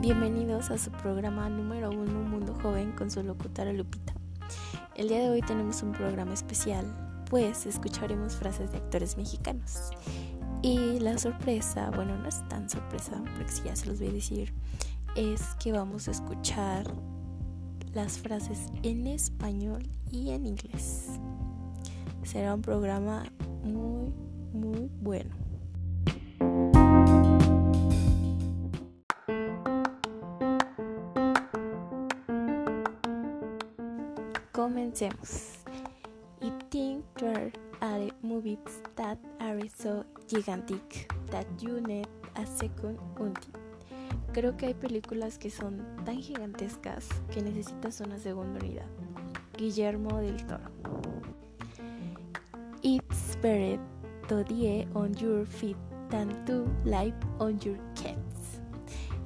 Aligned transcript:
Bienvenidos 0.00 0.70
a 0.70 0.78
su 0.78 0.90
programa 0.90 1.50
número 1.50 1.90
uno 1.90 2.22
Mundo 2.22 2.56
Joven 2.62 2.92
con 2.92 3.10
su 3.10 3.22
locutora 3.22 3.70
Lupita. 3.70 4.14
El 4.96 5.08
día 5.08 5.18
de 5.18 5.28
hoy 5.28 5.42
tenemos 5.42 5.82
un 5.82 5.92
programa 5.92 6.32
especial, 6.32 6.86
pues 7.28 7.66
escucharemos 7.66 8.34
frases 8.34 8.72
de 8.72 8.78
actores 8.78 9.18
mexicanos. 9.18 9.90
Y 10.62 11.00
la 11.00 11.18
sorpresa, 11.18 11.90
bueno, 11.94 12.16
no 12.16 12.26
es 12.26 12.48
tan 12.48 12.70
sorpresa, 12.70 13.22
porque 13.36 13.52
si 13.52 13.64
ya 13.64 13.76
se 13.76 13.88
los 13.88 13.98
voy 13.98 14.08
a 14.08 14.12
decir, 14.12 14.54
es 15.16 15.42
que 15.62 15.70
vamos 15.70 16.08
a 16.08 16.12
escuchar 16.12 16.86
las 17.92 18.16
frases 18.16 18.68
en 18.82 19.06
español 19.06 19.86
y 20.10 20.30
en 20.30 20.46
inglés. 20.46 21.08
Será 22.22 22.54
un 22.54 22.62
programa 22.62 23.24
muy, 23.62 24.14
muy 24.54 24.90
bueno. 25.02 25.49
Comencemos. 34.52 35.58
I 36.42 36.50
think 36.70 37.04
there 37.18 37.52
are 37.80 38.10
movies 38.20 38.82
that 38.96 39.16
are 39.38 39.60
so 39.78 40.04
gigantic 40.26 41.08
that 41.30 41.46
you 41.60 41.80
need 41.80 42.08
a 42.34 42.44
second 42.44 42.98
unity. 43.16 43.52
Creo 44.32 44.56
que 44.56 44.66
hay 44.66 44.74
películas 44.74 45.38
que 45.38 45.50
son 45.50 45.86
tan 46.04 46.20
gigantescas 46.20 47.06
que 47.32 47.42
necesitas 47.42 48.00
una 48.00 48.18
segunda 48.18 48.58
unidad. 48.58 48.86
Guillermo 49.56 50.18
del 50.18 50.44
Toro. 50.46 50.70
It's 52.82 53.36
better 53.40 53.78
to 54.28 54.42
die 54.42 54.86
on 54.94 55.14
your 55.14 55.46
feet 55.46 55.76
than 56.10 56.44
to 56.46 56.66
live 56.84 57.14
on 57.38 57.60
your 57.60 57.78
cats. 57.94 58.60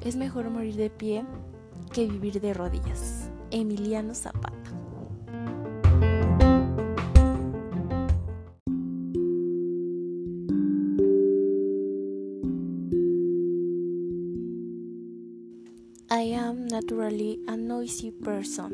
Es 0.03 0.17
mejor 0.17 0.51
morir 0.51 0.77
de 0.77 0.91
pie 0.91 1.25
que 1.95 2.07
vivir 2.07 2.43
de 2.43 2.53
rodillas. 2.53 3.31
Emiliano 3.51 4.15
Zapata. 4.15 4.64
I 16.15 16.31
am 16.35 16.69
naturally 16.69 17.41
a 17.49 17.57
noisy 17.57 18.13
person. 18.13 18.71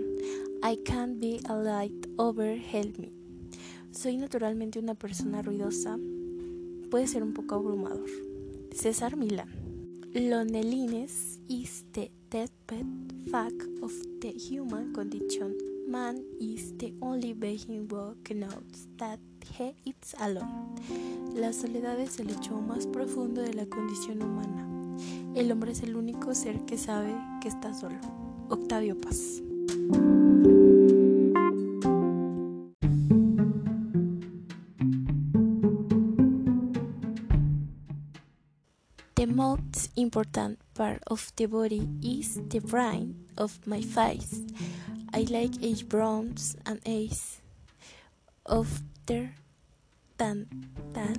I 0.62 0.76
can't 0.84 1.18
be 1.18 1.40
a 1.48 1.54
light 1.54 2.06
over 2.18 2.54
help 2.54 2.98
me. 2.98 3.14
Soy 3.92 4.18
naturalmente 4.18 4.78
una 4.78 4.94
persona 4.94 5.40
ruidosa. 5.40 5.96
Puede 6.90 7.06
ser 7.06 7.22
un 7.22 7.32
poco 7.32 7.54
abrumador. 7.54 8.10
César 8.74 9.16
Milán. 9.16 9.48
Loneliness 10.12 11.40
is 11.48 11.86
the 11.94 12.10
deathbed 12.28 12.84
fact 13.30 13.62
of 13.82 13.92
the 14.20 14.32
human 14.32 14.92
condition. 14.92 15.56
Man 15.88 16.22
is 16.42 16.76
the 16.76 16.92
only 17.00 17.32
being 17.32 17.88
who 17.88 18.34
knows 18.34 18.86
that 18.98 19.18
he 19.56 19.74
is 19.86 20.14
alone. 20.18 20.74
La 21.34 21.54
soledad 21.54 21.98
es 22.00 22.20
el 22.20 22.28
hecho 22.28 22.60
más 22.60 22.86
profundo 22.86 23.40
de 23.40 23.54
la 23.54 23.64
condición 23.64 24.22
humana. 24.22 24.69
El 25.34 25.52
hombre 25.52 25.72
es 25.72 25.82
el 25.82 25.94
único 25.96 26.34
ser 26.34 26.64
que 26.64 26.76
sabe 26.76 27.14
que 27.40 27.48
está 27.48 27.72
solo. 27.72 27.96
Octavio 28.48 29.00
Paz. 29.00 29.42
The 39.14 39.26
most 39.26 39.92
important 39.96 40.58
part 40.74 41.02
of 41.06 41.30
the 41.36 41.46
body 41.46 41.88
is 42.02 42.40
the 42.48 42.60
brain 42.60 43.14
of 43.36 43.58
my 43.66 43.82
face. 43.82 44.40
I 45.12 45.26
like 45.30 45.62
eyebrows 45.62 46.56
and 46.64 46.80
eyes 46.86 47.40
of 48.46 48.82
their 50.20 50.34
than 50.34 50.46
that 50.92 51.18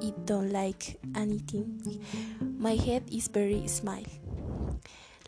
I 0.00 0.14
don't 0.24 0.52
like 0.52 0.98
anything. 1.14 1.80
My 2.58 2.76
head 2.76 3.02
is 3.10 3.30
very 3.32 3.68
small. 3.68 4.02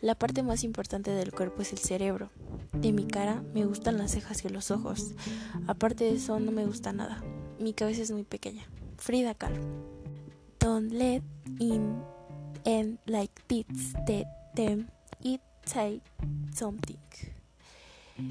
La 0.01 0.15
parte 0.15 0.43
más 0.43 0.65
importante 0.65 1.11
del 1.11 1.33
cuerpo 1.33 1.63
es 1.63 1.73
el 1.73 1.79
cerebro. 1.79 2.31
De 2.73 2.93
mi 2.93 3.07
cara 3.07 3.43
me 3.55 3.67
gustan 3.67 3.99
las 3.99 4.13
cejas 4.13 4.45
y 4.45 4.49
los 4.49 4.71
ojos. 4.71 5.15
Aparte 5.67 6.05
de 6.05 6.15
eso 6.15 6.41
no 6.41 6.53
me 6.53 6.67
gusta 6.67 6.93
nada. 6.93 7.23
Mi 7.59 7.75
cabeza 7.75 8.03
es 8.03 8.11
muy 8.11 8.25
pequeña. 8.25 8.65
Frida 8.97 9.35
Kahlo. 9.35 9.61
Don't 10.59 10.93
let 10.93 11.23
in 11.59 12.03
and 12.65 12.99
like 13.07 13.33
this 13.49 13.67
the 14.07 14.25
them 14.55 14.89
it 15.23 15.41
say 15.65 16.01
something. 16.55 16.99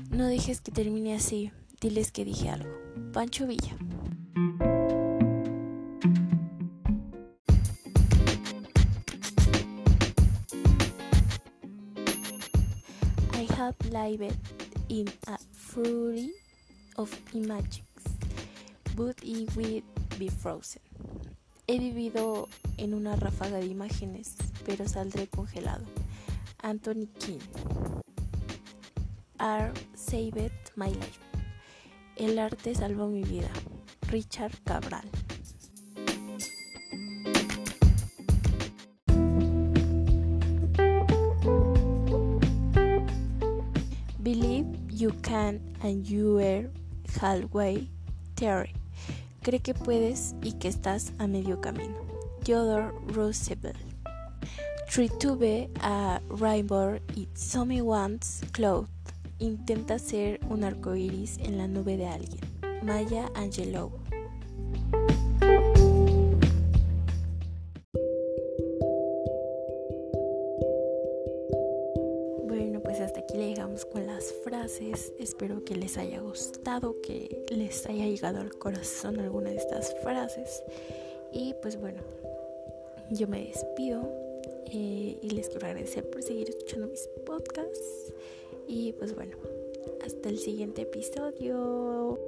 No 0.10 0.28
dejes 0.28 0.62
que 0.62 0.72
termine 0.72 1.16
así. 1.16 1.52
Diles 1.82 2.12
que 2.12 2.26
dije 2.26 2.50
algo. 2.50 2.70
Pancho 3.14 3.48
Villa. 3.48 3.78
Have 13.56 13.76
lived 13.92 14.36
in 14.90 15.08
a 15.28 15.38
fury 15.54 16.32
of 16.98 17.10
images, 17.34 17.82
but 18.96 19.16
it 19.24 19.56
will 19.56 19.82
be 20.18 20.30
frozen. 20.30 20.82
He 21.68 21.78
vivido 21.80 22.48
en 22.78 22.94
una 22.94 23.16
ráfaga 23.16 23.60
de 23.60 23.68
imágenes, 23.68 24.36
pero 24.66 24.88
saldré 24.88 25.28
congelado. 25.28 25.86
Anthony 26.62 27.08
King. 27.20 27.42
Art 29.38 29.78
saved 29.96 30.52
my 30.76 30.90
life. 30.90 31.20
El 32.18 32.40
arte 32.40 32.76
salvó 32.76 33.08
mi 33.08 33.24
vida. 33.24 33.50
Richard 34.10 34.54
Cabral. 34.66 35.08
You 45.10 45.20
can 45.22 45.60
and 45.82 46.06
you 46.06 46.38
are 46.40 46.70
halfway 47.20 47.88
there. 48.36 48.70
Cree 49.44 49.60
que 49.60 49.74
puedes 49.74 50.36
y 50.44 50.54
que 50.60 50.70
estás 50.70 51.14
a 51.18 51.28
medio 51.28 51.60
camino. 51.60 51.96
Theodore 52.44 52.92
Roosevelt. 53.08 53.78
Try 54.88 55.08
to 55.20 55.36
be 55.36 55.70
a 55.82 56.20
rainbow 56.30 57.00
in 57.16 57.28
someone's 57.34 58.44
cloud. 58.52 58.88
Intenta 59.40 59.98
ser 60.00 60.40
un 60.50 60.64
arco 60.64 60.96
iris 60.96 61.38
en 61.40 61.58
la 61.58 61.68
nube 61.68 61.98
de 61.98 62.08
alguien. 62.08 62.42
Maya 62.84 63.32
Angelou. 63.36 63.92
Pues 73.00 73.12
hasta 73.12 73.22
aquí 73.22 73.38
le 73.38 73.48
llegamos 73.48 73.86
con 73.86 74.06
las 74.06 74.34
frases. 74.44 75.14
Espero 75.20 75.64
que 75.64 75.74
les 75.74 75.98
haya 75.98 76.20
gustado, 76.20 77.00
que 77.02 77.46
les 77.50 77.86
haya 77.86 78.06
llegado 78.06 78.42
al 78.42 78.54
corazón 78.58 79.22
alguna 79.22 79.52
de 79.52 79.56
estas 79.56 79.96
frases. 80.02 80.62
Y 81.32 81.56
pues 81.62 81.80
bueno, 81.80 82.02
yo 83.10 83.26
me 83.30 83.46
despido 83.46 84.02
eh, 84.66 85.18
y 85.22 85.30
les 85.30 85.48
quiero 85.48 85.68
agradecer 85.68 86.10
por 86.10 86.24
seguir 86.24 86.50
escuchando 86.50 86.88
mis 86.88 87.08
podcasts. 87.26 88.12
Y 88.68 88.92
pues 88.92 89.16
bueno, 89.16 89.38
hasta 90.06 90.28
el 90.28 90.38
siguiente 90.38 90.82
episodio. 90.82 92.20